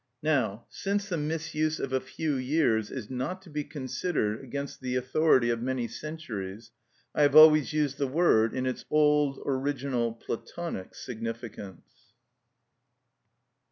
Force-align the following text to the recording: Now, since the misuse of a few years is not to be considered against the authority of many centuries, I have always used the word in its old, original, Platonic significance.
Now, 0.23 0.65
since 0.67 1.07
the 1.07 1.17
misuse 1.17 1.79
of 1.79 1.93
a 1.93 1.99
few 2.01 2.33
years 2.35 2.89
is 2.89 3.11
not 3.11 3.39
to 3.43 3.51
be 3.51 3.63
considered 3.63 4.43
against 4.43 4.81
the 4.81 4.95
authority 4.95 5.51
of 5.51 5.61
many 5.61 5.87
centuries, 5.87 6.71
I 7.13 7.21
have 7.21 7.35
always 7.35 7.71
used 7.71 7.99
the 7.99 8.07
word 8.07 8.55
in 8.55 8.65
its 8.65 8.83
old, 8.89 9.39
original, 9.45 10.11
Platonic 10.13 10.95
significance. 10.95 11.91